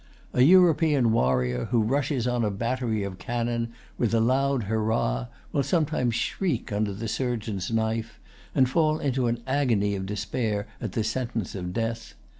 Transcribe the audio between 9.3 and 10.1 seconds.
agony of